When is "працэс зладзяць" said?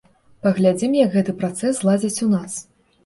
1.41-2.23